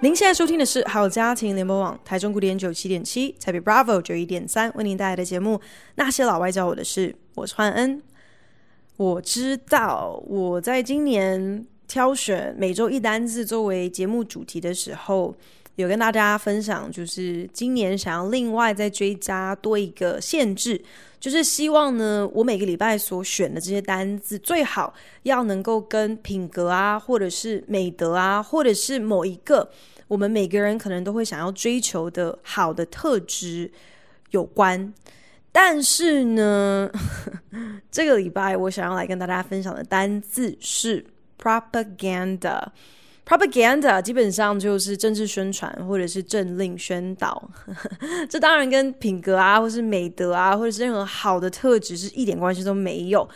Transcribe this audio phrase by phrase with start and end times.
[0.00, 5.56] 您现在收听的是好家庭联播网台中古典九七点七，台北 Bravo 九一点三为您带来的节目
[5.94, 8.02] 《那些老外教我的事》，我是焕恩。
[8.98, 15.34] 我知道我在今年挑选每周一单字作为节目主题的时候，
[15.76, 20.82] 有跟大家分享，就是今年想要另外再追加多一个限制，
[21.20, 24.94] 就是希望呢，我每个礼拜所选的这些单字最好
[25.24, 29.70] 要能够跟品格啊，或者是美德啊，或者是某一个
[30.08, 33.70] 我们每个人可能都会想要追求的好的特质
[34.30, 34.92] 有关。
[35.52, 36.90] 但是呢，
[37.92, 41.04] 这个礼拜我想要来跟大家分享的单字是
[41.38, 42.62] propaganda。
[43.26, 47.50] Propaganda 基本上就是政治宣传或者是政令宣导。
[48.30, 53.28] 这当然跟品格啊，或是美德啊，或者是任何好的特质是一点关系都没有。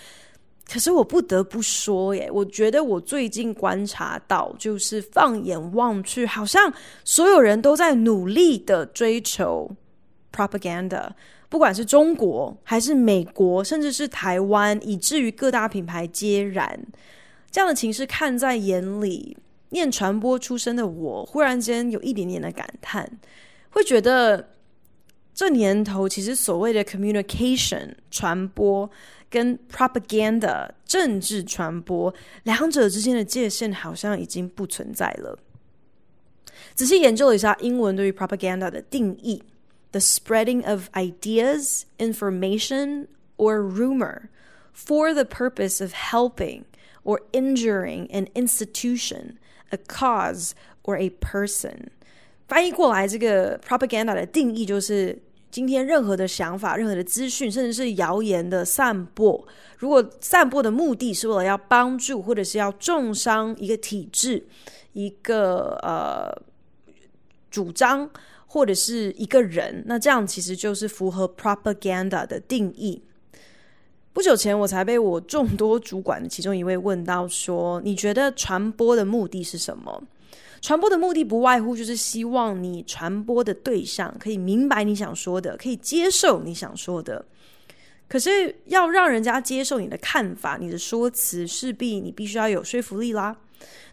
[0.72, 6.72] 可是我不得不说耶，我觉得我最近观察到，就是放眼望去，好像
[7.04, 9.68] 所有人都在努力的追求
[10.32, 11.08] propaganda。
[11.48, 16.80] 不管是中国还是美国，甚至是台湾，以至于各大品牌皆然，
[17.50, 19.36] 这样的情势看在眼里，
[19.70, 23.18] 念传播出身的我，忽然间有一点点的感叹，
[23.70, 24.50] 会觉得
[25.34, 28.88] 这年头其实所谓的 communication 传播
[29.28, 32.12] 跟 propaganda 政治传播
[32.42, 35.38] 两者之间的界限好像已经不存在了。
[36.74, 39.42] 仔细研究了一下英文对于 propaganda 的定义。
[39.92, 44.28] The spreading of ideas, information, or rumor
[44.72, 46.62] for the purpose of helping
[47.02, 49.38] or injuring an institution,
[49.70, 50.52] a cause,
[50.84, 51.88] or a person。
[52.46, 55.18] 翻译过来，这个 propaganda 的定义就是
[55.50, 59.46] 今天任何的想法、任何的资讯，甚至是谣言的散播。
[59.78, 64.46] 如果散播的目的是为了要帮助，或者是要重伤一个体制、
[64.92, 66.30] 一个呃
[67.50, 68.10] 主张。
[68.52, 73.00] 或者是一个人，那这样其实就是符合 propaganda 的定义。
[74.12, 80.02] 不久前，我才被我众多主管的其中一位问到说：“你觉得传播的目的是什么？”
[80.60, 87.24] 传播的目的不外乎就是希望你传播的对象可以明白你想说的，可以接受你想说的。
[88.08, 93.36] 可是要让人家接受你的看法，你的说辞，势必你必须要有说服力啦。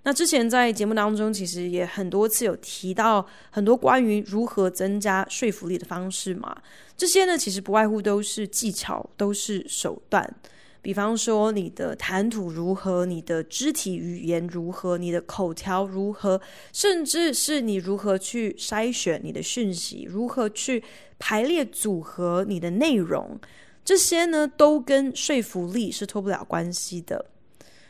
[0.04, 6.56] 那之前在节目当中，其实也很多次有提到很多关于如何增加说服力的方式嘛。
[6.96, 10.36] 这些呢，其实不外乎都是技巧，都是手段。
[10.82, 16.40] 比方说，你的谈吐如何，你的肢体语言如何，你的口条如何，
[16.72, 20.82] 甚至是你如何去筛选你的讯息，如何去
[21.20, 23.38] 排列组合你的内容，
[23.84, 27.26] 这些呢，都跟说服力是脱不了关系的。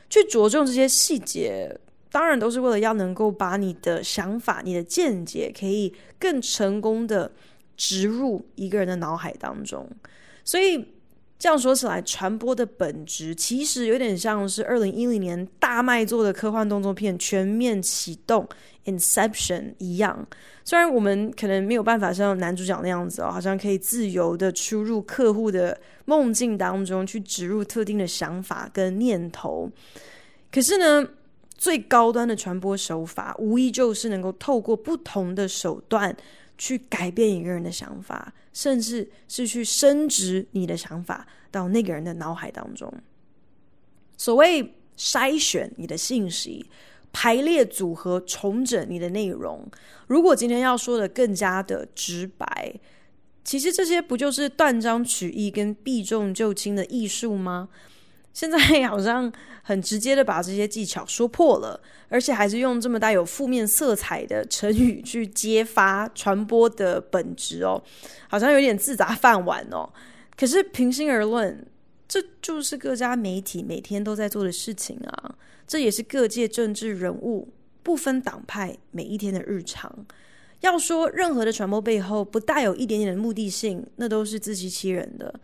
[0.09, 1.79] 去着重这些细节。
[2.09, 7.29] 当然都是为了要能够把你的想法、你的见解，可以更成功的
[7.75, 9.87] 植入一个人的脑海当中。
[10.43, 10.83] 所以
[11.37, 18.43] 这样说起来，传播的本质其实有点像是二零一零年大卖座的科幻动作片《全面启动》
[18.87, 20.27] （Inception） 一样。
[20.65, 29.71] 虽然我们可能没有办法像男主角那样子哦，好像可以自由的出入客户的梦境当中，去植入特定的想法跟念头，
[30.51, 31.07] 可是呢，
[31.55, 36.15] 最高端的传播手法，无疑就是能够透过不同的手段
[36.57, 42.91] 去改变一个人的想法，甚至是去深植你的想法到那个人的脑海当中。
[44.17, 46.69] 所谓筛选你的信息、
[47.19, 49.67] 排列组合、重整你的内容，
[50.05, 52.79] 如果今天要说的更加的直白，
[53.43, 57.69] 其实这些不就是断章取义跟避重就轻的艺术吗？
[58.33, 59.33] 现在好像
[59.63, 67.81] 很直接的把这些技巧说破了，而且还是用这么带有负面色彩的成语去揭发传播的本质哦，
[68.29, 69.91] 好像有点自砸饭碗哦。
[70.37, 71.65] 可是平心而论，
[72.07, 75.33] 这就是各家媒体每天都在做的事情啊，
[75.67, 77.49] 这也是各界政治人物
[77.83, 80.05] 不分党派每一天的日常。
[80.61, 85.39] 要说任何的传播背后不带有一点点的目的性，那都是自欺欺人的。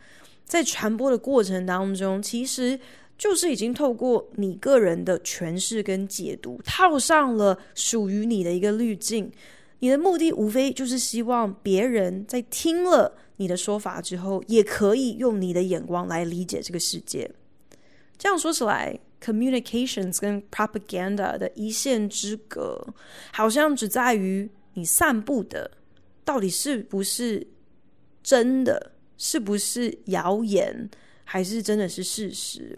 [0.46, 2.80] 在传播的过程当中，其实
[3.18, 9.31] 就是已经透过你个人的诠释跟解读，套上了属于你的一个滤镜。
[9.80, 17.30] 你的目的无非就是希望别人在听了你的说法之后，也可以用你的眼光来理解这个世界。
[18.18, 22.86] 这样说起来，communications 跟 propaganda 的一线之隔，
[23.31, 25.72] 好像只在于你散布的
[26.25, 27.46] 到底是不是
[28.22, 30.90] 真的，是不是谣言，
[31.24, 32.78] 还是真的是事实？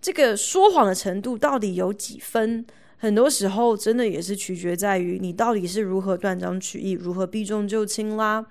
[0.00, 2.64] 这个说谎的程度到底有几分？
[2.96, 8.46] 很多时候，真的也是取决在于你到底是如何断章取义，如何避重就轻啦。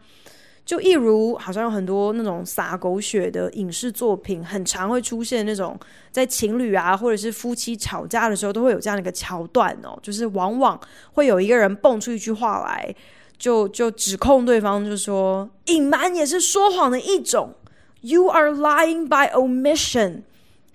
[0.66, 5.78] 就一如好像有很多那种洒狗血的影视作品，很常会出现那种
[6.10, 10.80] 在情侣啊或者是夫妻吵架的时候，都会有这样的一个桥段哦，就是往往
[11.12, 12.96] 会有一个人蹦出一句话来，
[13.38, 17.54] 就就指控对方，就说隐瞒也是说谎的一种
[18.00, 20.22] ，You are lying by omission。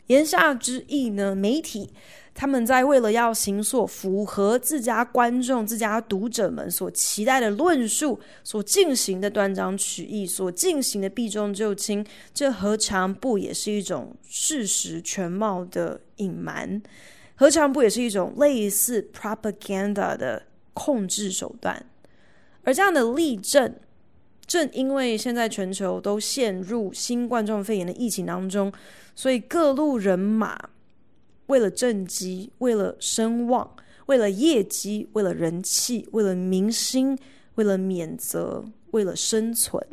[0.08, 1.90] 言下之意呢，媒体。
[2.40, 16.80] 他们在为了要行所符合自家观众、自家读者们所期待的论述，所进行的断章取义，所进行的避重就轻，这何尝不也是一种事实全貌的隐瞒？
[17.34, 21.84] 何尝不也是一种类似 propaganda 的控制手段？
[22.62, 23.74] 而这样的例证，
[24.46, 28.72] 正因为现在全球都陷入新冠状肺炎的疫情当中，
[29.16, 30.56] 所以各路人马。
[31.48, 37.18] 为了政绩，为了声望，为了业绩，为了人气，为了明星，
[37.56, 39.86] 为了免责，为了生存，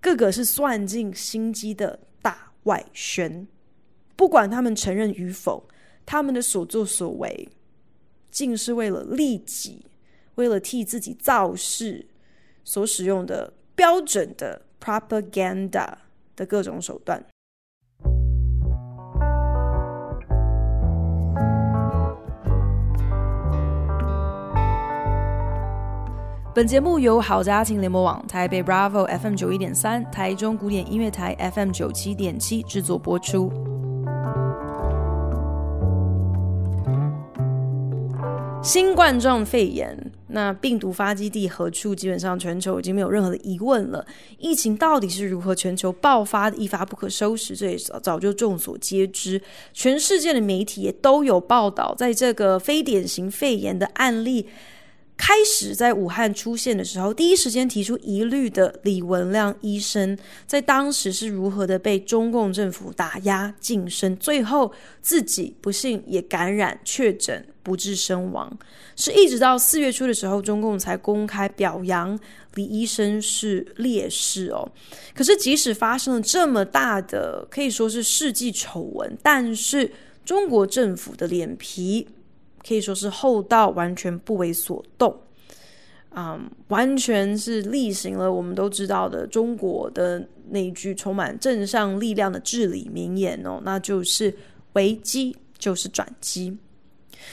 [0.00, 3.46] 个个是算尽心机的大外宣。
[4.16, 5.66] 不管他们承认与否，
[6.04, 7.48] 他们的所作所为，
[8.30, 9.84] 竟是为了利己，
[10.34, 12.06] 为了替自己造势
[12.64, 15.92] 所使用的标准的 propaganda
[16.36, 17.24] 的各种手段。
[26.52, 33.52] 本节目由好家庭联盟网、台北 Bravo FM 九一点三、台中古典音乐台 FM 九七点七制作播出。
[38.64, 41.94] 新冠状肺炎，那病毒发基地何处？
[41.94, 44.04] 基本上全球已经没有任何的疑问了。
[44.36, 49.40] 疫情到底是如何全球爆发的，一发不可收拾，这也早早就众所皆知。
[49.72, 54.48] 全世界的媒体也都有报道，在这个非典型肺炎的案例。
[55.20, 64.72] 开始在武汉出现的时候，第一时间提出疑虑的李文亮医生，在当时是如何的被中共政府打压噤声，最后
[65.02, 68.50] 自己不幸也感染确诊，不治身亡。
[68.96, 72.18] 是一直到四月初的时候，中共才公开表扬
[72.54, 74.66] 李医生是烈士哦。
[75.14, 79.92] 可是即使发生了这么大的，可以说是世纪丑闻，但是
[80.24, 82.08] 中国政府的脸皮。
[82.66, 85.16] 可以说是厚道完全不为所动，
[86.14, 94.34] 嗯，完全是例行了我们都知道的中国的那一句充满正向力量的至理名言哦，那就是
[94.74, 96.56] 危机就是转机。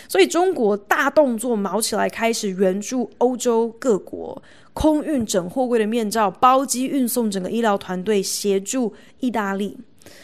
[0.09, 4.41] 所以中国大动作卯起来，开始援助欧洲各国
[4.73, 9.77] 空运整货柜的面罩，包机运送整个医疗团队，协助意大利。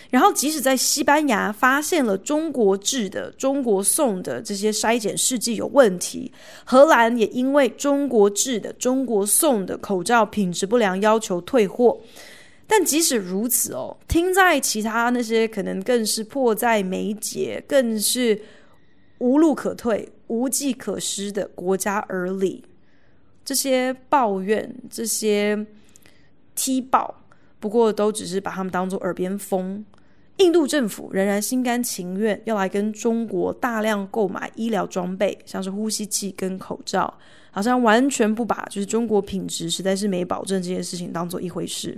[0.09, 6.31] 然后，即使在西班牙发现了中国制的、中国送的这些筛检试剂有问题，
[6.63, 11.99] 荷兰也因为中国制的、中国送的口罩品质不良，要求退货。
[12.65, 18.39] 但即使如此哦，听在其他那些可能更是迫在眉睫、更是
[19.17, 22.63] 无路可退、无计可施的国家耳里，
[23.43, 25.65] 这些抱怨、这些
[26.55, 27.22] 踢爆，
[27.63, 29.85] 不过都只是把他们当做耳边风。
[30.35, 37.17] 印度政府仍然心甘情愿要来跟中国大量购买医疗装备，像是呼吸器跟口罩，
[37.51, 41.97] 好像完全不把就是中国品质实在是没保证这件事情当做一回事。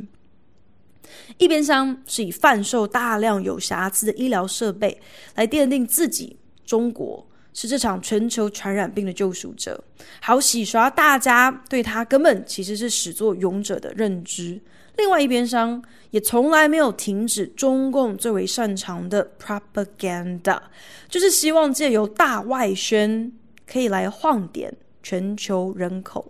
[1.40, 4.96] 一边厢是以贩售大量有瑕疵的医疗设备
[5.34, 9.82] 来奠定自己中国是这场全球传染病的救赎者，
[10.22, 14.62] 好洗刷大家对他根本其实是始作俑者的认知。
[14.98, 15.82] 另外一边厢
[16.12, 20.60] 也从来没有停止中共最为擅长的 propaganda，
[21.08, 23.32] 就是希望借由大外宣
[23.66, 26.30] 可以来晃点全球人口。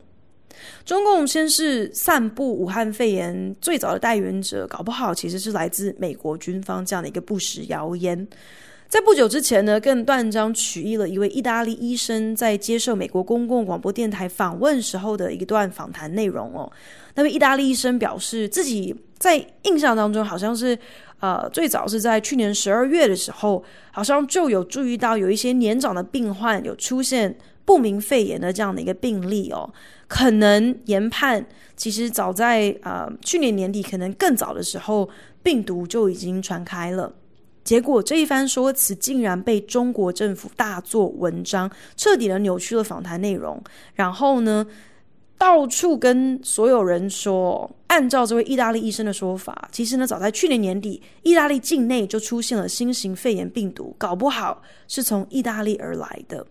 [0.86, 8.28] 中共先是散布武汉肺炎最早的代言者，搞不好其实是来自美国军方这样的一个不实谣言。
[8.88, 16.72] 在不久之前呢，更断章取义了一位意大利医生在接受美国公共广播电台访问时候的一段访谈内容哦。
[17.16, 20.78] 那位意大利医生表示，自己在印象当中好像是，
[21.20, 23.62] 呃，最早是在去年十二月的时候，
[23.92, 29.70] 好像就有注意到有一些年长的病患有出现不明肺炎的这样的一个病例哦。
[30.08, 31.44] 可能研判，
[31.76, 35.10] 其实早在呃去年年底，可能更早的时候，
[35.42, 37.12] 病毒就已经传开了。
[37.66, 43.62] 结果这一番说辞竟然被中国政府大做文章，彻底的扭曲了访谈内容。
[43.96, 44.66] 然后呢，
[45.36, 56.46] 到处跟所有人说，按照这位意大利医生的说法，其实呢，早在去年年底，意大利境内就出现了新型肺炎病毒，搞不好是从意大利而来的。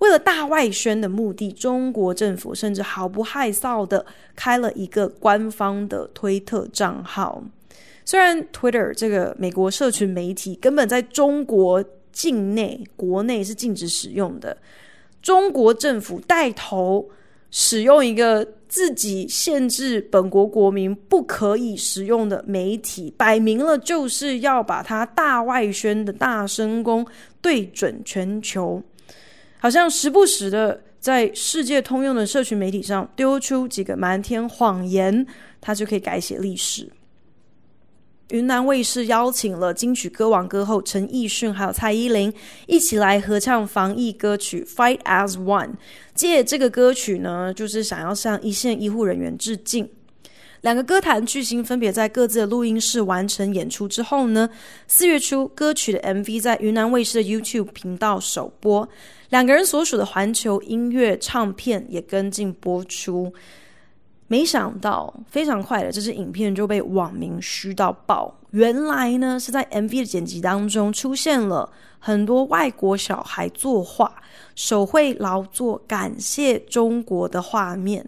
[0.00, 7.42] 为了大外宣的目的，中国政府甚至毫不害臊的开了一个官方的推特账号。
[8.06, 14.56] 虽然 Twitter 这个美国社群媒体根本在中国境内、国内是禁止使用的，
[15.20, 17.10] 中国政府带头
[17.50, 27.04] 使用一个自己限制本国国民不可以使用的媒体，摆明了就是要把它大外宣的大声公
[27.42, 28.80] 对准全球，
[29.58, 35.26] 好像时不时的在世界通用的社群媒体上丢出几个瞒天谎言，
[35.60, 36.88] 它就可以改写历史。
[38.30, 42.32] 云南卫视邀请了金曲歌王歌后陈奕迅，还有蔡依林
[42.66, 45.68] 一起来合唱防疫歌曲《Fight as One》。
[46.12, 49.88] 借这个歌曲呢，就是想要向一线医护人员致敬。
[50.62, 54.50] 两个歌坛巨星分别在各自的录音室完成演出之后呢，
[54.88, 58.88] 四月初歌曲的 MV 在云南卫视的 YouTube 频道首播，
[59.28, 63.32] 两个人所属的环球音乐唱片也跟进播出。
[64.28, 68.34] 没想到，非常快的，这支影片就被网民嘘到爆。
[68.50, 74.12] 原来呢，是在 MV 的剪辑当中出现了很多外国小孩作画、
[74.54, 78.04] 手绘劳作、感谢中国的画面。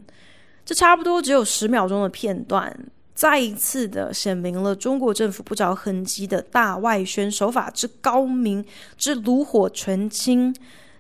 [0.65, 2.77] 这差不多只有十秒钟的片段，
[3.15, 8.65] 再一次的显明了中国政府不着痕迹的大外宣手法之高明、
[8.97, 10.55] 之炉火纯青。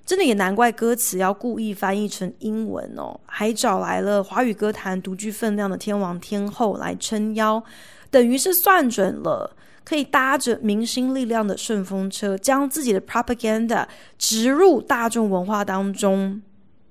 [0.09, 7.62] 真的也难怪歌词要故意翻译成英文哦，还找来了华语歌坛独具分量的天王天后来撑腰，
[8.11, 13.87] 等于是算准了可以搭着明星力量的顺风车，将自己的 propaganda
[14.17, 16.41] 植入大众文化当中。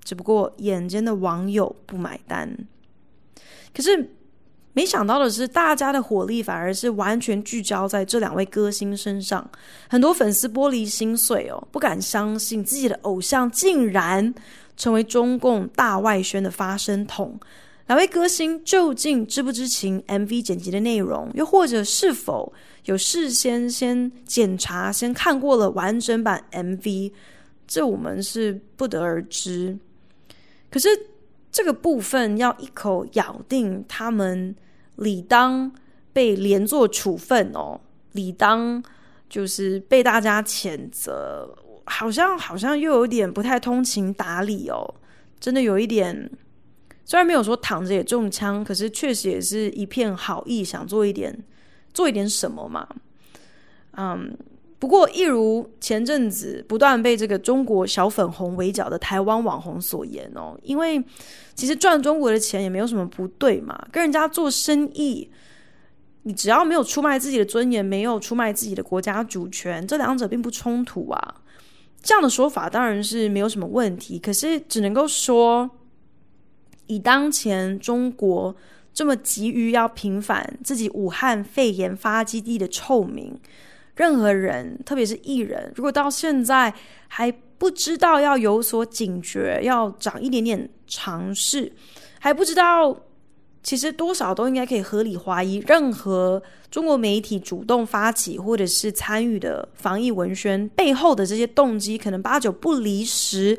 [0.03, 2.55] 只不过眼尖的网友不买单，
[3.73, 4.11] 可是。
[4.77, 9.49] 没想到的是，大家的火力反而是完全聚焦在这两位歌星身上。
[9.89, 14.31] 很多粉丝玻璃心碎哦，不敢相信自己的偶像竟然
[14.75, 17.39] 成为中共大外宣的发声筒。
[17.87, 22.53] 两位歌星究竟知不知情？MV 剪辑的内容，又或者是否
[22.85, 27.11] 有事先先检查、先看过了完整版 MV？
[27.65, 29.75] 这我们是不得而知。
[30.69, 30.87] 可是
[31.51, 34.55] 这个部分要一口咬定他们。
[34.97, 35.71] 理当
[36.13, 37.79] 被连坐处分哦，
[38.11, 38.83] 理当
[39.27, 44.93] 就是被大家谴责，好像好像又有点不太通情达理哦，
[45.39, 46.29] 真的有一点，
[47.05, 51.43] 虽然没有说躺着也中枪，可是确实也是一片好意，想做一点
[51.93, 52.87] 做一点什么嘛，
[53.91, 54.37] 嗯。
[54.79, 61.03] 不过，一如前阵子不断被这个中国小粉红围剿的台湾网红所言哦，因为
[61.55, 65.27] 其实赚中国的钱也没有什么不对嘛，跟人家做生意，
[66.21, 71.35] 你只要没有出卖自己的尊严，没有出卖自己的国家主权，这两者并不冲突啊。
[72.03, 75.67] 这样的说法当然是没有什么问题，可是只能够说，
[76.85, 78.55] 以当前中国
[78.93, 83.35] 这么急于要平反自己武汉肺炎发基地的臭名。
[83.97, 86.71] 任何人，特别是艺人，如果到现在
[87.07, 91.71] 还不知道要有所警觉，要长一点点常识，
[92.19, 92.95] 还不知道，
[93.63, 103.57] 其实多少都应该可以合理怀疑，任何中国媒体主动发起或者是参与的防疫文宣背后的这些动机，可能八九不离十，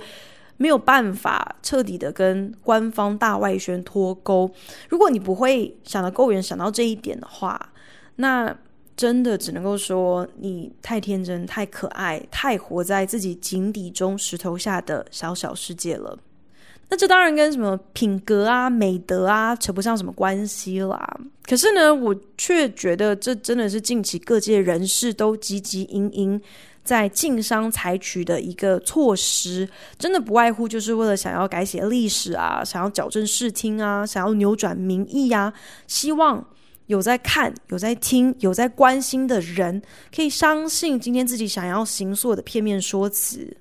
[0.57, 4.49] 没有办法彻底的跟官方大外宣脱钩。
[4.88, 7.73] 如果你不会想得够远，想到这一点的话，
[8.14, 8.57] 那。
[8.99, 16.19] 真的只能够说你太天真、太可爱、太活在自己井底中石头下的小小世界了。
[16.88, 21.17] 那这当然跟什么品格啊、美德啊扯不上什么关系啦。
[21.45, 26.40] 可是呢，我却觉得这真的是近期各界人士都汲汲营营
[26.83, 35.52] 在晋商采取的一个措施，真的不外乎就是为了想要改写历史啊，想要矫正视听啊，想要扭转民意呀，
[35.87, 36.45] 希望。
[36.88, 39.80] 有在看、有在听、有在关心的人，
[40.14, 43.57] 可以相信今天自己想要行塑的片面说辞。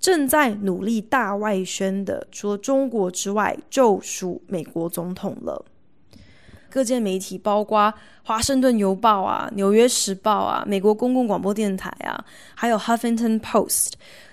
[0.00, 5.64] 正在努力大外宣的，除了中国之外，就属美国总统了。
[6.70, 7.80] 各界媒体，包括
[8.24, 12.24] 《华盛顿邮报》啊、《纽约时报》啊、美国公共广播电台啊，
[12.54, 13.88] 还有《Huffington Post》，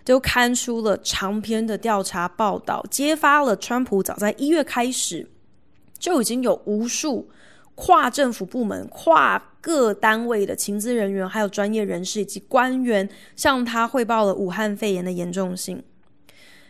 [0.05, 5.29] 都刊出了长篇的调查报道，揭发了川普早在一月开始
[5.99, 7.29] 就已经有无数
[7.79, 15.81] 跨政府部门、跨各单位的情资人员，还有专业人士以及官员向他汇报了武汉肺炎的严重性，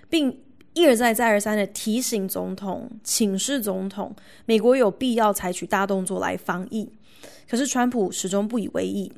[0.07, 0.39] 并。
[0.75, 6.87] 一而再、再而三的提醒总统、请示总统，美国有必要采取大动作来防疫。
[7.49, 9.11] 可是川普始终不以为意，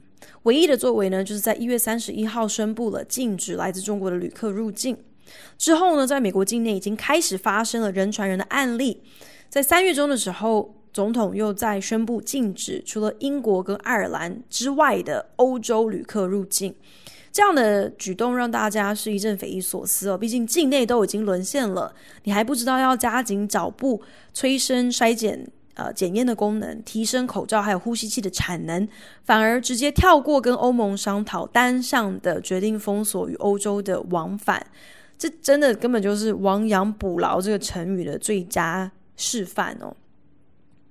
[0.43, 4.97] 唯一的作为呢，就是在一月三十一号宣布了禁止来自中国的旅客入境。
[5.57, 9.03] 之后呢，在美国境内已经开始发生了人传人的案例。
[9.49, 16.75] 在三月中的时候，总统又在宣布禁止除了英国跟爱尔兰之外的欧洲旅客入境。
[17.31, 21.93] 这样的举动让大家是一阵匪夷所思哦，毕竟境内都已经沦陷了，
[22.23, 24.01] 你还不知道要加紧脚步
[24.33, 28.85] 催生筛检呃检验的功能，提升口罩还有呼吸器的产能，
[29.23, 34.67] 反而直接跳过跟欧盟商讨，单向的决定封锁与欧洲的往返，
[35.17, 39.95] 这真的根本就是亡羊补牢这个成语的最佳示范哦。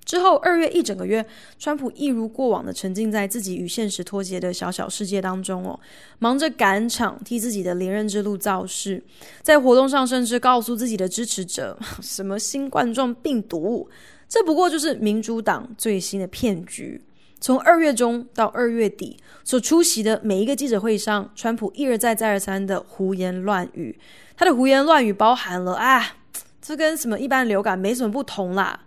[0.05, 1.25] 之后二月一整个月，
[1.59, 5.79] 川普一如过往的沉浸在自己与现实脱节的小小世界当中哦，
[6.19, 9.01] 忙着赶场替自己的连任之路造势，
[9.43, 13.89] 在活动上甚至告诉自己的支持者， 什么新冠状病毒，
[14.29, 17.01] 这不过就是民主党最新的骗局。
[17.43, 23.99] 从二月中到二月底所出席的每一个记者会上，川普一而再再而三的胡言乱语，
[24.37, 26.17] 他的胡言乱语包含了啊，
[26.61, 28.81] 这跟什么一般流感没什么不同啦。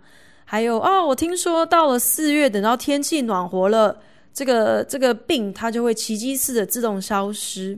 [0.54, 3.98] 还有哦，我听说到了四月，等到天气暖和了，
[4.32, 7.76] 这个这个病它就会奇迹似的自动消失，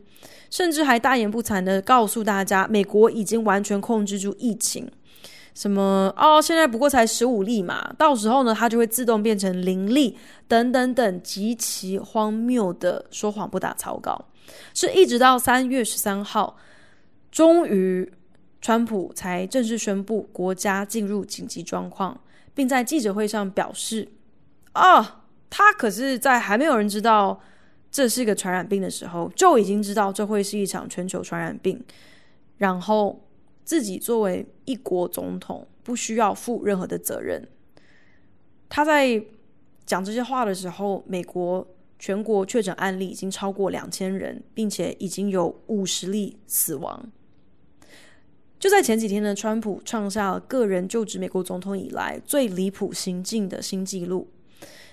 [0.50, 4.86] 甚至还大言不惭的告诉大家，美国已经完全控制住疫情。
[5.54, 14.22] 什么哦，现在不过才十五例嘛，到时候呢，它就会自动变成零例，等等等，极其荒谬的说谎不打草稿。
[14.74, 16.58] 是一直到三月十三号，
[17.32, 18.12] 终于
[18.60, 22.20] 川普才正式宣布国家进入紧急状况。
[22.56, 24.08] 并在记者会上表示
[24.72, 25.06] ：“哦，
[25.50, 27.38] 他可是在还没有人知道
[27.90, 31.84] 这是一个传染病的时候，就已经知道这会是一场全球传染病。
[32.56, 33.28] 然后
[33.62, 37.46] 自己作为一国总统，不需要负任何的责任。”
[38.70, 39.22] 他在
[39.84, 41.64] 讲这些话的时候，美国
[41.98, 47.12] 全国确诊案例已经超过两千人，并且已经有五十例死亡。
[48.58, 54.26] 就在前几天呢，川普创下了个人就职美国总统以来最离谱行径的新纪录。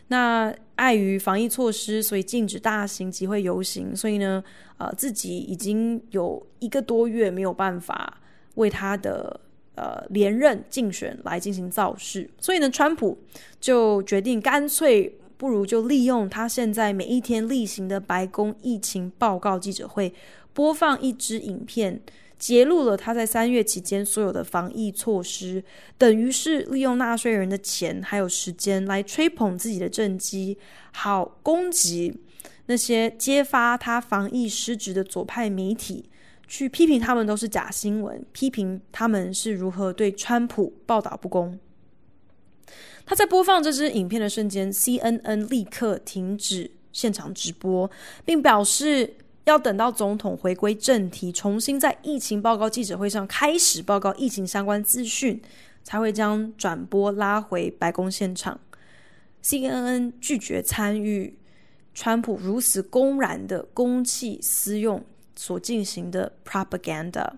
[0.10, 4.44] 那碍于防疫措施，所以禁止大型集会游行，所以呢，
[4.78, 8.22] 呃，自己已经有一个多月没有办法
[8.56, 9.40] 为他的
[9.76, 12.30] 呃连任竞选来进行造势。
[12.38, 13.18] 所以呢，川普
[13.62, 20.14] 就决定干脆不如就利用他现在每一天例行的白宫疫情报告记者会，
[20.52, 22.02] 播放一支影片。
[22.44, 25.64] 揭露了他在三月期间所有的防疫措施，
[25.98, 30.58] 等于是利用纳税人的钱还有时间来吹捧自己的政绩，
[30.92, 32.14] 好攻击
[32.66, 36.10] 那些揭发他防疫失职的左派媒体，
[36.46, 41.58] 去批评他们都是假新闻，批评他们是如何对川普报道不公。
[43.06, 47.90] 他在播放这支影片的瞬间，CNN 立刻停止现场直播，
[48.26, 49.16] 并表示。
[49.46, 55.42] 要等到总统回归正题，重新在疫情报告记者会上开始报告疫情相关资讯，
[55.84, 58.60] 才会将转播拉回白宫现场。
[59.44, 61.38] CNN 拒绝参与
[61.94, 65.04] 川普如此公然的公器私用
[65.36, 67.30] 所进行的 propaganda。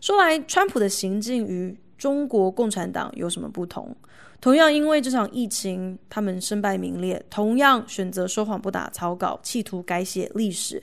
[0.00, 3.94] 说来，川普的行径与中国共产党有什么不同？
[4.40, 10.82] 同样因为这场疫情，他们身败名裂，同样选择说谎不打草稿，企图改写历史，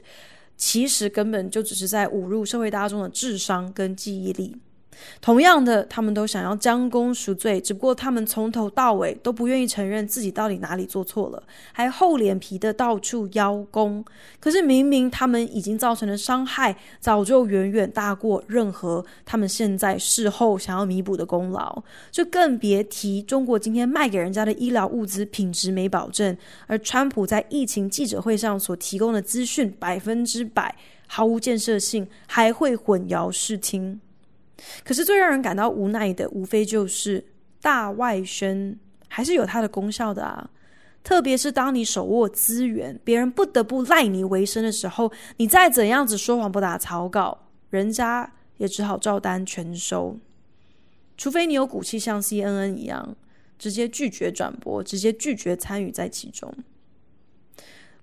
[0.56, 4.56] 其实根本就只是在侮辱社会大众的智商跟记忆力。
[5.22, 14.04] 同样的，他们都想要将功赎罪，只不过他们从头到尾都不愿意承认自己到底哪里做错了，还厚脸皮的到处邀功。
[14.40, 26.36] 可是明明他们已经造成的伤害，早就远远大过任何他们现在事后想要弥补的功劳，就更别提中国今天卖给人家的医疗物资品质没保证，
[26.68, 30.76] 而川普在疫情记者会上所提供的资讯百分之百
[31.08, 34.00] 毫无建设性，还会混淆视听。
[34.84, 37.24] 可是最让人感到无奈的，无非就是
[37.62, 40.50] 大外宣还是有它的功效的啊。
[41.04, 50.18] 特别是当你手握资源，别人不得不赖你为生的时候，你再怎样子说谎不打草稿，人家也只好照单全收。
[51.16, 53.16] 除非你有骨气像 CNN 一样，
[53.58, 56.54] 直接拒绝转播，直接拒绝参与在其中。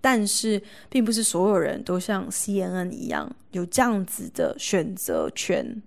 [0.00, 5.82] 但是，并不是所有人都像 CNN 一样有这样子的选择权。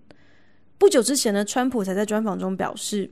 [0.78, 3.12] 不久之前呢，川普才在专访中表示，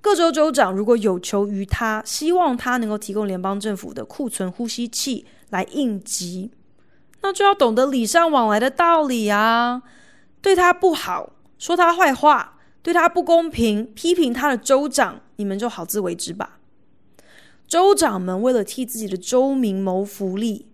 [0.00, 6.50] 各州州长如果有求于他，希望他能够提供联邦政府的库存呼吸器来应急，
[7.22, 9.82] 那就要懂得礼尚往来的道理啊。
[10.42, 16.58] 对他不好，说他坏话，对他不公平，批评他的州长，你们就好自为之吧。
[17.68, 20.69] 州长们为了替自己的州民谋福利，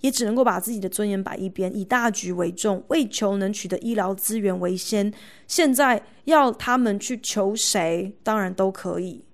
[0.00, 5.12] 也只能够把自己的尊严摆一边，以大局为重，为求能取得医疗资源为先。
[5.46, 9.24] 现在要他们去求谁，当然都可以。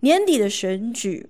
[0.00, 1.28] 年底的选举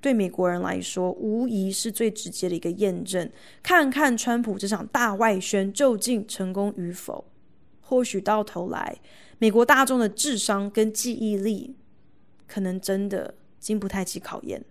[0.00, 3.30] 对美国人来说，无疑是最直接的一个验证。
[3.62, 7.24] 看看川普这场大外宣究竟成功与否，
[7.80, 8.98] 或许到头来，
[9.38, 11.74] 美国大众的智商跟记忆力，
[12.46, 14.62] 可能真的经不太起考验。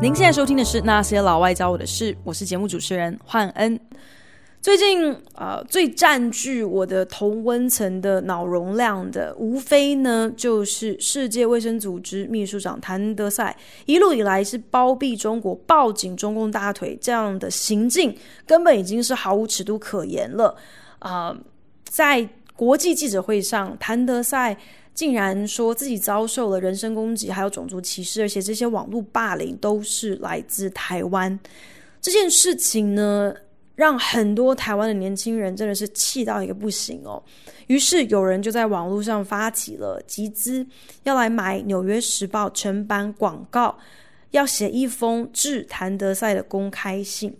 [0.00, 3.78] 您现在收听的是《那些老外教我的事》，我是节目主持人焕恩。
[4.62, 13.56] 最近啊、最占据我的同温层的脑容量的，无非呢就是世界卫生组织秘书长谭德赛
[13.86, 20.56] 一路以来是包庇中国、抱紧中共大腿这样的行径，根本已经是毫无尺度可言了。
[21.00, 21.36] 啊、
[21.82, 24.56] 在国际记者会上，谭德赛。
[24.98, 31.38] 竟然说自己遭受了人身攻击，还有种族歧视，而且这些网络霸凌都是来自台湾。
[32.00, 33.32] 这件事情呢，
[33.76, 37.22] 让很多台湾的年轻人真的是气到一个不行哦。
[37.68, 40.66] 于是有人就在网络上发起了集资，
[41.04, 43.78] 要来买《纽约时报》成版广告，
[44.32, 47.32] 要写一封致谭德赛的公开信。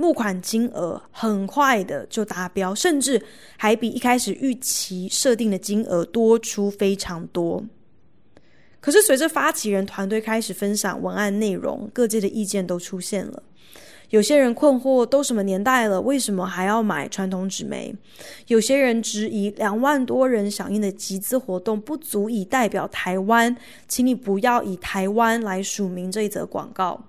[0.00, 3.22] 募款金额很快的就达标，甚至
[3.58, 7.62] 还比一开始预期设定的金额多出非常多。
[8.80, 13.42] 可是随着发起人团队开始分享文案内容，各界的意见都出现了。
[14.08, 17.94] 有些人困惑，都什么年代了，为什么还要买传统纸媒？
[18.46, 23.54] 有些人质疑，两万多人响应的集资活动不足以代表台湾，
[23.86, 27.04] 请你不要以台湾来署名这一则广告。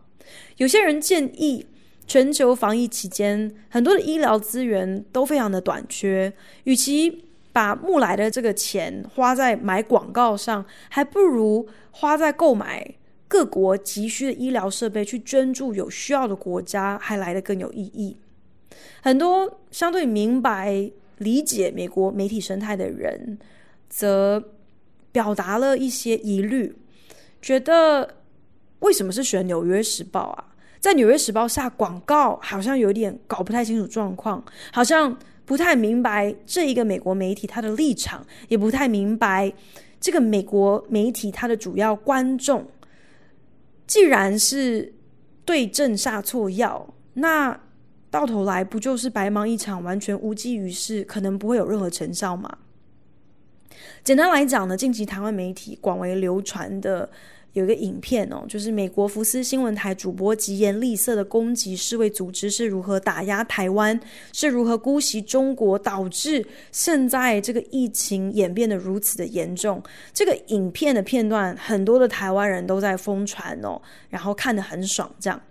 [0.57, 1.65] 有些人建议。
[2.11, 6.33] 全球防疫期间，很多的医疗资源都非常的短缺。
[6.65, 12.95] 与其把募来的这个钱花在买广告上，还不如花在购买
[13.29, 18.17] 各国急需的医疗设备，去捐助有需要的国家，还来得更有意义。
[19.01, 23.39] 很多相对明白理解美国媒体生态的人，
[23.87, 24.51] 则
[25.13, 26.75] 表达了一些疑虑，
[27.41, 28.15] 觉得
[28.79, 30.50] 为什么是选《纽约时报》啊？
[30.81, 35.15] 在《纽约时报》下广告，好像有点搞不太清楚状况，好像
[35.45, 39.53] 不太明白这一个美国媒体它的立场，也不太明白
[39.99, 42.65] 这个美国媒体它的主要观众。
[43.85, 44.91] 既然是
[45.45, 47.57] 对症下错药，那
[48.09, 52.57] 到头来不就是白忙一场，完全无济于事，可能不会有任何成效吗？
[54.03, 57.07] 简单来讲呢，近期台湾媒体广为流传的。
[57.53, 63.99] 有一个影片哦，就是美国福斯新闻台主播疾言厉色的攻击世卫组织是如何打压台湾，
[64.31, 69.81] 是如何姑息中国，导致现在这个疫情演变得如此的严重。
[70.13, 75.41] 这个影片的片段，很多的台湾人都在疯传哦，然后看得很爽，这样。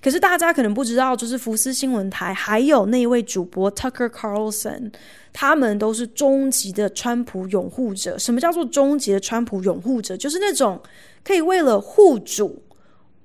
[0.00, 4.92] 可是大家可能不知道，就是福斯新闻台还有那位主播 Tucker Carlson，
[5.32, 8.16] 他们都是终极的川普拥护者。
[8.16, 10.16] 什么叫做终极的川普拥护者？
[10.16, 10.80] 就是那种
[11.24, 12.62] 可以为了护主、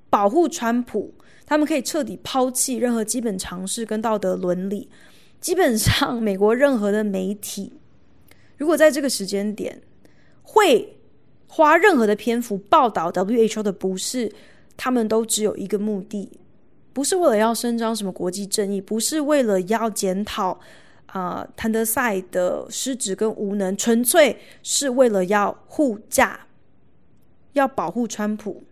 [0.09, 1.13] 保护川普，
[1.45, 4.89] 他们可以彻底抛弃任何基本常识跟道德伦理。
[5.39, 7.71] 基本上，美国任何的媒体，
[8.57, 9.81] 如果在这个时间点
[10.41, 10.97] 会
[11.47, 14.31] 花任何的篇幅报道 WHO 的不是，
[14.75, 16.39] 他们都只有一个目的。
[16.91, 20.59] 不是为了要伸张什么国际正义，不是为了要检讨
[21.05, 26.46] 啊谭德赛的失职跟无能，纯粹是为了要护驾，
[27.57, 28.63] 要保护川普。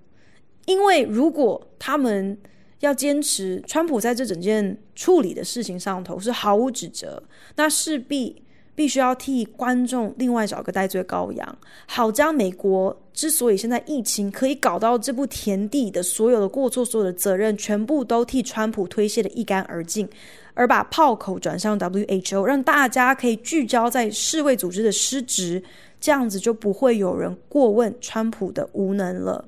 [0.65, 2.37] 因为如果他们
[2.79, 7.21] 要坚持川普在这整件处理的事情上头是毫无指责，
[7.55, 8.41] 那势必
[8.73, 20.09] 必须要替观众另外找个代罪羔羊，好将美国之所以现在疫情可以搞到这步田地的所有的过错、所有的责任，全部都替川普推卸得一干二净，
[20.53, 25.63] 而把炮口转向 WHO，让大家可以聚焦在世卫组织的失职，
[26.05, 29.43] 这样子就不会有人过问川普的无能了。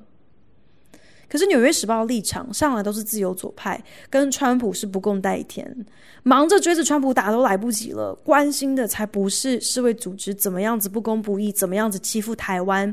[1.28, 5.86] 可是《纽约时报》立场上来都是自由左派，跟川普是不共戴天，
[6.24, 12.92] 忙着追着川普打都来不及了，关心的才不是世卫组织怎么样子不公不义，怎么样子欺负台湾。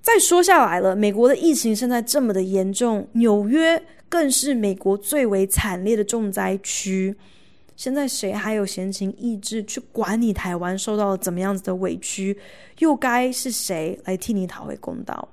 [0.00, 7.14] 再说下来了，美国的疫情现在这么的严重，纽约更是美国最为惨烈的重灾区。
[7.78, 12.36] 现在谁还有闲情逸致去管你台湾受到了怎么样子的委屈？
[12.80, 15.28] 又该是谁来替你讨回公道？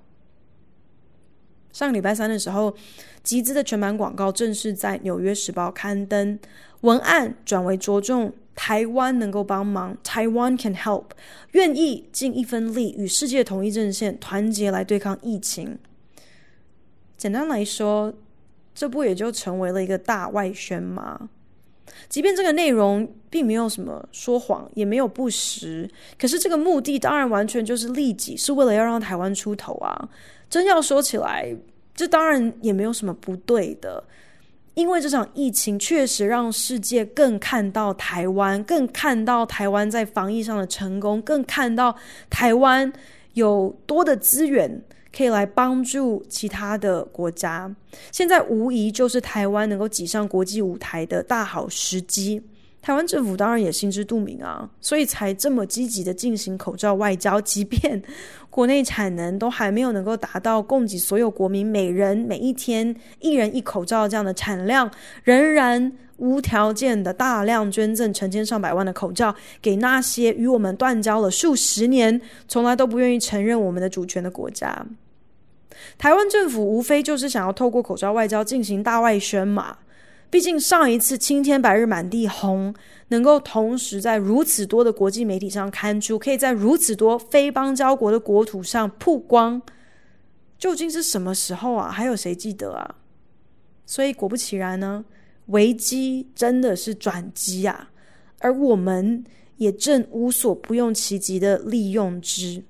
[1.74, 2.76] 上个礼拜三的时候，
[3.24, 6.38] 集资的全版广告正式在《纽约时报》刊登，
[6.82, 11.06] 文案转为着重台湾能够帮忙，台湾 can help，
[11.54, 15.80] 愿意尽一分力与世界同一阵线团结来对抗疫情。
[17.18, 18.14] 简单来说，
[18.76, 21.32] 这不也就成为了一个大外宣吗？
[22.10, 30.10] 即便这个内容并没有什么说谎，也没有不实，可是这个目的当然完全就是利己，是为了要让台湾出头啊。
[30.50, 31.56] 真要说起来，
[31.96, 34.04] 这当然也没有什么不对的，
[34.76, 41.96] 因为这场疫情确实让世界更看到台湾，更看到台湾在防疫上的成功，更看到
[42.30, 42.92] 台湾
[43.34, 44.82] 有多的资源
[45.16, 47.74] 可以来帮助其他的国家。
[48.12, 52.42] 现在无疑就是台湾能够挤上国际舞台的大好时机。
[52.82, 57.42] 台湾政府当然也心知肚明啊，所以才这么积极的进行口罩外交。
[57.42, 58.00] 即便
[58.52, 64.92] 国内产能都还没有能够达到供给所有国民每人每一天一人一口罩这样的产量，
[65.24, 74.86] 仍然无条件的大量捐赠成千上百万的口罩给那些与我们断交了数十年、从来都不愿意承认我们的主权的国家。
[75.98, 79.78] 台湾政府无非就是想要透过口罩外交进行大外宣嘛。
[80.30, 82.74] 毕竟上一次青天白日满地红，
[83.08, 89.62] 能够同时在如此多的国际媒体上刊出，可以在如此多非邦交国的国土上曝光，
[90.58, 91.90] 究竟是什么时候啊？
[91.90, 92.96] 还有谁记得啊？
[93.86, 95.06] 所以果不其然呢，
[95.46, 97.92] 危机真的是转机啊，
[98.40, 99.24] 而我们
[99.58, 102.64] 也正无所不用其极的利用之。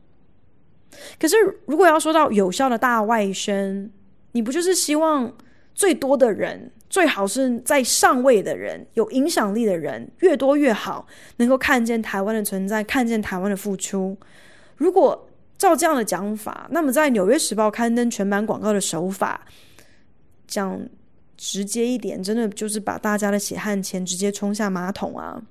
[1.20, 3.90] 可是如果要说到有效的大外宣，
[4.32, 5.32] 你不就是希望
[5.74, 6.72] 最多的人？
[6.88, 11.06] 最好是在上位的人，有影响力的人越多越好，
[11.38, 14.16] 能够看见台湾的存在，看见台湾的付出。
[14.78, 15.28] 如果
[15.58, 19.46] 照这样的讲法，那么在《纽约时报》刊登全版广告的手法，
[20.48, 20.80] 讲
[21.36, 25.42] 直接一点，真的就是把大家的血汗钱直接冲下马桶啊！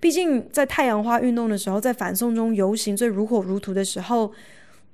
[0.00, 4.32] 毕竟在太阳花运动的时候，在反送中游行最如火如荼的时候。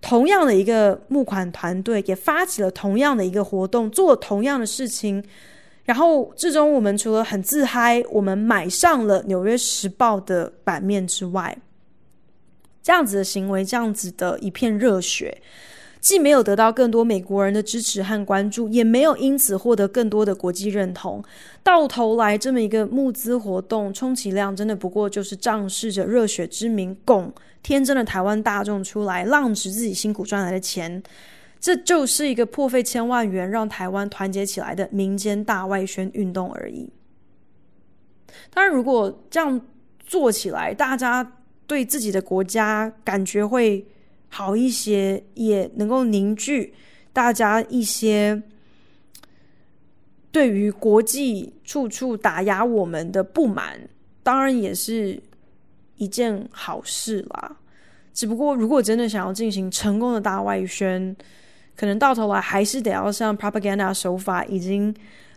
[0.03, 5.23] 同样的一个募款团队也发起了同样的一个活动，做同样的事情，
[5.85, 11.55] 然后最终我们除了很自嗨，我们买上了《纽约时报》的版面之外，
[12.83, 15.43] 这样子的行为，这样子的一片热血，
[16.01, 21.23] 既没有得到更多美国人的支持和关注，也没有因此获得更多的国际认同。
[21.63, 27.33] 到头来，这么一个募资活动，充其量真的不过就是仗势着热血之名拱
[27.63, 31.03] 天真的台湾大众出来，浪值自己辛苦赚来的钱，
[31.61, 36.91] 这就是一个破费千万元让台湾团结起来的民间大外宣运动而已。
[38.49, 39.61] 当然，如果这样
[39.99, 41.37] 做起来，大家
[41.67, 43.87] 对自己的国家感觉会
[44.31, 46.73] 好一些，也能够凝聚
[47.13, 48.41] 大家一些
[50.33, 53.89] 对于国际处处打压我们的不满，
[54.23, 55.21] 当然也是
[55.97, 57.57] 一件好事啦。
[58.15, 61.15] 只不过，如果真的想要进行成功的大外宣，
[61.77, 64.95] 可能到头来还是得要像 propaganda 手法已经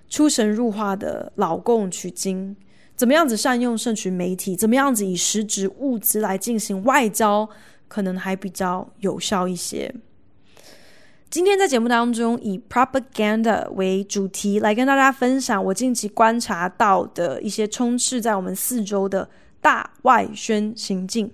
[0.10, 2.56] 出神入化的老共取经，
[2.96, 7.50] 怎么样子善用社群媒体，怎么样子以实质物资来进行外交。
[7.94, 9.94] 可能还比较有效一些。
[11.30, 19.30] 今天在节目当中以 propaganda 为主题，来跟大家分享我近期观察到的一些充斥在我们四周的
[19.62, 21.30] 大外宣行径。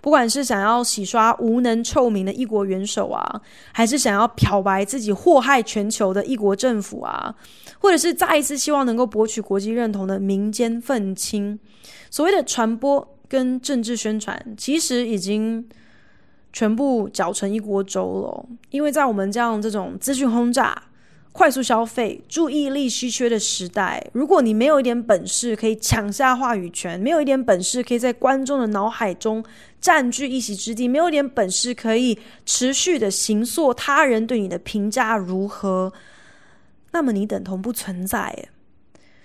[0.00, 3.42] 不管是想要洗刷无能臭名的一国元首啊，
[3.72, 7.34] 还是想要漂白自己祸害全球的一国政府啊，
[7.80, 11.58] 或者是再一次希望能够博取国际认同的民间愤青，
[12.10, 15.68] 所谓的传播跟政治宣传，其实已经。
[16.56, 20.84] 全部搅成一锅粥了，因为在我们这样这种资讯轰炸、
[21.30, 29.44] 快速消费、注意力稀缺的时代，如果你没有一点本事可以抢下话语权，没有一点本事可以在观众的脑海中
[29.82, 35.92] 占据一席之地，没有一点本事可以持续的行塑他人对你的评价如何，
[36.92, 38.48] 那么你等同不存在。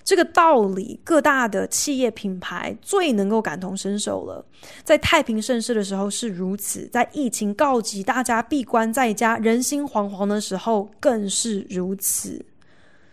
[0.04, 4.44] 这个道理，各大的企业品牌最能够感同身受了。
[4.84, 12.44] 在太平盛世的时候是如此，在疫情告急、大家闭关在家、人心惶惶的时候更是如此。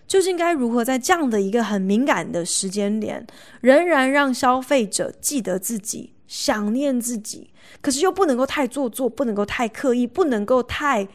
[0.06, 3.26] 究竟该如何在这样的一个很敏感的时间点，
[3.60, 7.50] 仍然让消费者记得自己、想念自己，
[7.82, 11.06] 可是又不能够太做作，不能够太刻意，不能够太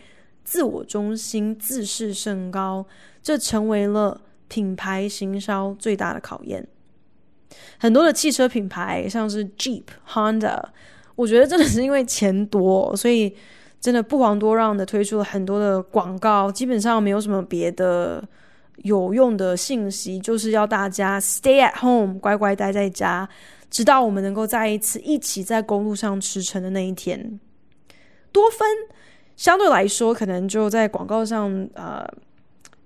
[0.43, 2.85] 自我中心、自视甚高，
[3.23, 4.21] 这成为了。
[4.47, 6.67] 品牌行销最大的考验，
[7.79, 10.61] 很多的汽车品牌，像是 Jeep、Honda，
[11.15, 13.35] 我觉得真的是因为钱多，所以
[13.79, 18.23] 真的不遑多让的推出了很多的广告，基本上没有什么别的
[18.77, 23.27] 有用的信息，就是要大家 stay at home，乖乖待在家，
[23.71, 27.39] 直到我们能够再一次一起在公路上驰骋的那一天。
[28.31, 28.67] 多芬
[29.35, 32.07] 相对来说，可能就在广告上，呃。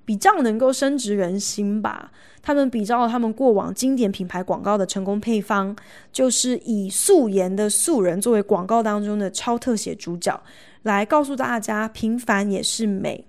[0.08, 2.10] 比较能够深植人心吧。
[2.41, 5.76] 他们比照了他们过往经典品牌广告的成功配方，
[6.13, 10.41] 就是以素颜的素人作为广告当中的超特写主角，
[10.84, 13.22] 来告诉大家平凡也是美。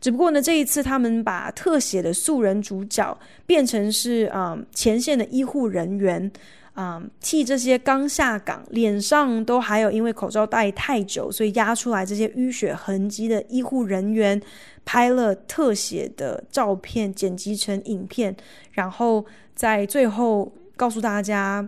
[0.00, 3.16] 只不过呢，这一次他们把特写的素人主角
[3.46, 6.28] 变成是嗯前线的医护人员。
[6.74, 14.42] 啊、嗯，替这些刚下岗、脸上都还有因为口罩戴太久，所以压出来这些淤血痕迹的医护人员，
[14.84, 18.36] 拍了特写的照片，剪辑成影片，
[18.72, 21.66] 然后在最后告诉大家，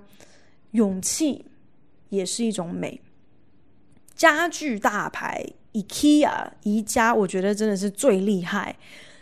[0.73, 1.45] 勇气
[2.11, 3.01] 也是一种美。
[4.15, 8.77] 家具大牌 IKEA 宜家，我觉得真的是最厉害。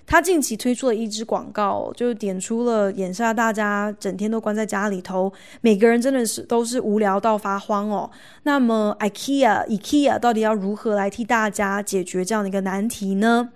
[0.07, 8.11] 他近期推出了一支广告，就点出了眼下大家整天都关在家里头，每个人真的是都是无聊到发慌哦。
[8.42, 13.50] 那么，IKEA IKEA 到底要如何来替大家解决这样的一个难题呢？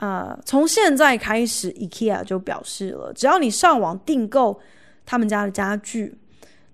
[0.00, 4.58] 啊、呃，从现在开始，IKEA 就表示了，只要你上网订购
[5.04, 6.16] 他们家的家具，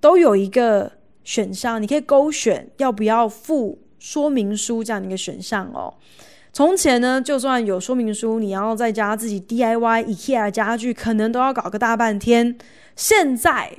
[0.01, 0.91] 都有一个
[1.25, 5.93] 选项，你可以勾选要不要附说明书这样的一个选项哦。
[6.53, 12.57] 从前呢，就算有说明书，你要在家自己 DIY IKEA 家具，可能都要搞个大半天。
[12.95, 13.77] 现在，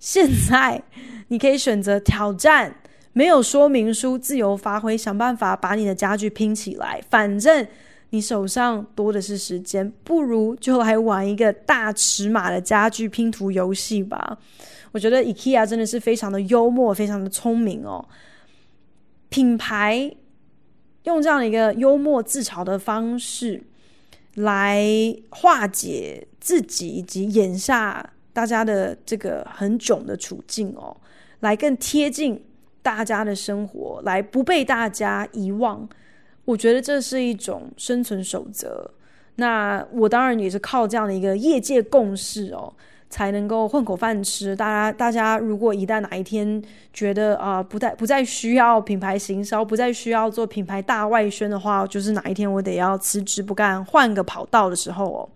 [0.00, 0.82] 现在
[1.28, 2.74] 你可以选择挑战，
[3.12, 7.00] 没有说明书，自由发挥，想办法把你的家具拼起来。
[7.08, 7.66] 反正
[8.12, 14.38] 你手上多的是时间，不如就来玩一个大尺码的家具拼图游戏吧。
[14.92, 18.06] 我觉得 IKEA 真的是非常的幽默，非常的聪明哦，
[19.28, 20.14] 品牌。
[21.04, 23.60] 用这样的一个幽默自嘲的方式
[24.34, 24.86] 来
[25.30, 30.96] 化解自己以及眼下大家的这个很囧的处境哦，
[31.40, 32.44] 来更贴近
[32.82, 35.88] 大家的生活，来不被大家遗忘。
[36.44, 38.90] 我觉得这是一种生存守则。
[39.36, 42.72] 那我当然也是靠这样的一个业界共识哦。
[43.12, 44.56] 才能够混口饭吃。
[44.56, 46.62] 大家，大家如果一旦哪一天
[46.94, 55.28] 觉得啊、不再不再需要品牌行销，不再需要做品牌大外宣的话，就是哪一天我得要辞职不干，换个跑道的时候哦。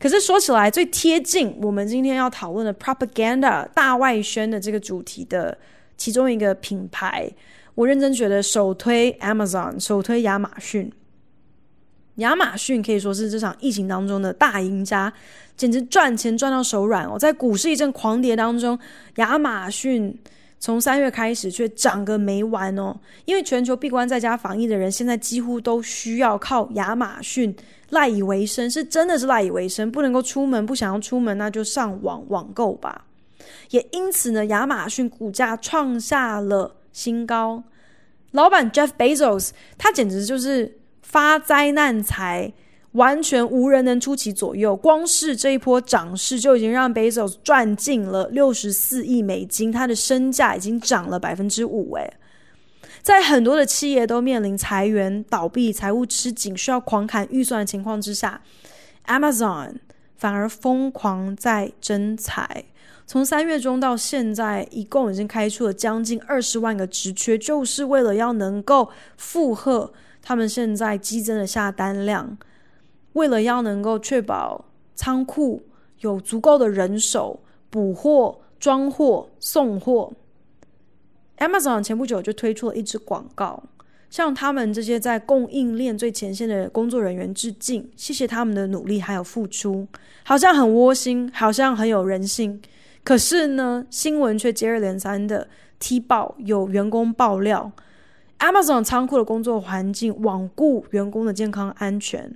[0.00, 5.54] 可是说起来，最贴近我们今天要讨论的 propaganda 大外宣的这个主题的
[5.98, 7.30] 其中一个品牌，
[7.74, 10.92] 我认真觉得首推 Amazon，首推亚马逊。
[12.16, 15.12] 亚马逊可以说是这场疫情当中的大赢家，
[15.56, 17.18] 简直赚钱赚到手软哦！
[17.18, 18.78] 在股市一阵狂跌当中，
[19.16, 20.16] 亚马逊
[20.60, 22.96] 从三月开始却涨个没完哦！
[23.24, 27.52] 因为全球闭关在家防疫的人，现在几乎都需要靠亚马逊
[27.90, 33.04] 赖以为生，是真的是赖以为生，不能够出门，不想要出门，那就上网网购吧。
[33.70, 37.62] 也因此呢，亚马逊股价创下了新高，
[38.30, 40.78] 老板 Jeff Bezos 他简直就是。
[41.06, 42.52] 发灾难财，
[42.92, 44.74] 完全无人能出其左右。
[44.74, 51.92] 光是这一波涨势，就已经让 Bezos 赚进了六十四亿美金，他的身价已经涨了百分之五。
[51.92, 52.10] 哎，
[53.00, 58.40] 在很多的企业都面临裁员、倒闭、财务吃紧、需要狂砍预算的情况之下
[59.06, 59.74] ，Amazon
[60.16, 62.64] 反而疯狂在征才。
[63.06, 69.92] 从三月中到现在，一共已经开出了将近二十万个职缺，就是为了要能够负荷。
[70.22, 72.38] 他们现在激增的下单量，
[73.12, 74.64] 为了要能够确保
[74.94, 75.62] 仓库
[76.00, 80.14] 有足够的人手补货、装货、送货
[81.36, 83.62] ，Amazon 前不久就推出了一支广告，
[84.08, 89.86] 向他们这些在供应链最前线的工作人员致敬，谢谢他们的努力还有付出，
[90.22, 92.62] 好像很窝心，好像很有人性。
[93.04, 95.46] 可是呢，新闻却接二连三的
[95.78, 97.70] 踢爆，有员工爆料
[98.38, 102.34] ，Amazon 仓库的工作环境罔顾员工的健康安全，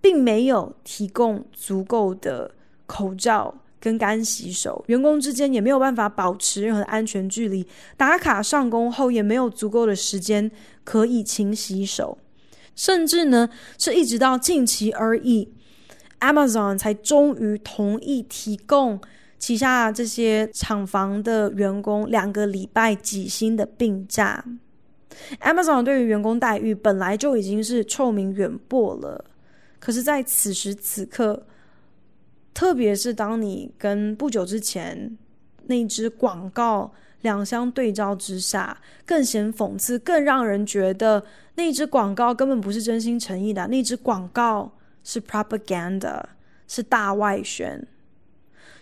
[0.00, 2.52] 并没有提供足够的
[2.86, 7.66] 口罩跟干洗手，员工之间也没有办法保持任何的安全距离，
[7.98, 10.50] 打卡上工后也没有足够的时间
[10.82, 12.16] 可以勤洗手，
[12.74, 15.52] 甚至呢，是一直到近期而已
[16.20, 18.98] ，Amazon 才终于同意提供。
[19.38, 24.44] 旗下这些厂房的员工两个礼拜几薪的病假
[25.40, 29.24] ，Amazon 对于员工待遇本来就已经是臭名远播了。
[29.78, 31.46] 可是，在此时此刻，
[32.54, 35.16] 特别是当你跟不久之前
[35.66, 41.22] 那支广告两相对照之下，更显讽刺，更让人觉得
[41.54, 44.72] 那支广告根本不是真心诚意的，那支广告
[45.04, 46.22] 是 propaganda，
[46.66, 47.86] 是大外宣。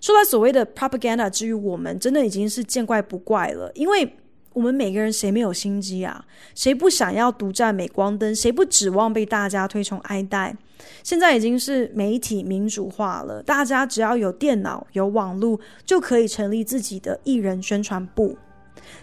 [0.04, 4.06] 说来所谓的 propaganda，至于我们真的已经是见怪不怪了，因为
[4.52, 6.22] 我们每个人谁没有心机啊？
[6.54, 8.36] 谁不想要独占镁光灯？
[8.36, 10.54] 谁不指望被大家推崇爱戴？
[11.02, 18.36] 现在已经是媒体民主化了，大家只要有电脑、有网络，就可以成立自己的艺人宣传部。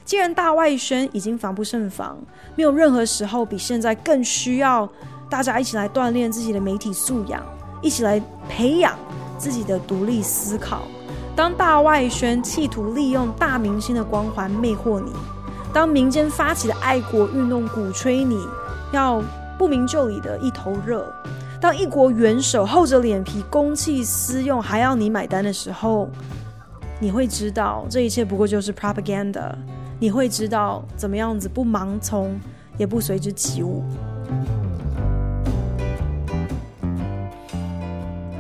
[0.06, 2.24] 既然大外宣已经防不胜防，
[2.56, 4.88] 没有任何时候比现在更需要
[5.32, 7.44] 大家一起来锻炼自己的媒体素养，
[7.82, 8.96] 一起来培养。
[9.42, 10.84] 自己的独立思考。
[11.36, 15.12] 当大外宣企图利用大明星的光环魅惑你，
[15.74, 18.46] 当民间发起的爱国运动鼓吹你
[18.92, 19.20] 要
[19.58, 21.12] 不明就里的一头热，
[21.60, 26.08] 当一国元首厚着脸皮公器私用还要你买单的时候，
[27.00, 29.52] 你会知道这一切不过就是 propaganda。
[30.00, 32.40] 你会知道怎么样子不盲从，
[32.78, 33.84] 也不随之起舞。